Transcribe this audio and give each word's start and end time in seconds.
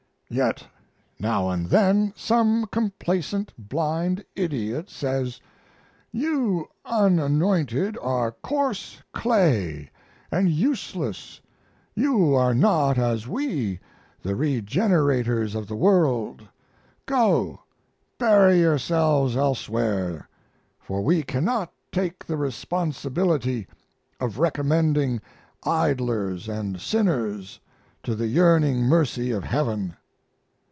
Yet 0.33 0.65
now 1.19 1.49
and 1.49 1.65
then 1.67 2.13
some 2.15 2.65
complacent 2.67 3.51
blind 3.57 4.23
idiot 4.33 4.89
says, 4.89 5.41
"You 6.09 6.69
unanointed 6.85 7.97
are 8.01 8.31
coarse 8.31 9.01
clay 9.13 9.89
and 10.31 10.49
useless; 10.49 11.41
you 11.95 12.33
are 12.33 12.53
not 12.53 12.97
as 12.97 13.27
we, 13.27 13.81
the 14.23 14.37
regenerators 14.37 15.53
of 15.53 15.67
the 15.67 15.75
world; 15.75 16.47
go, 17.05 17.59
bury 18.17 18.61
yourselves 18.61 19.35
elsewhere, 19.35 20.29
for 20.79 21.01
we 21.03 21.23
cannot 21.23 21.73
take 21.91 22.23
the 22.25 22.37
responsibility 22.37 23.67
of 24.21 24.39
recommending 24.39 25.19
idlers 25.65 26.47
and 26.47 26.79
sinners 26.79 27.59
to 28.03 28.15
the 28.15 28.27
yearning 28.27 28.83
mercy 28.83 29.31
of 29.31 29.43
Heaven." 29.43 29.97